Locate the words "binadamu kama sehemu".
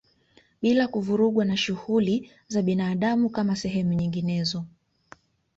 2.61-3.93